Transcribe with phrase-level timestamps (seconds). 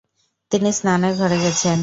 [0.51, 1.79] তিনি স্নানের ঘরে গেছেন।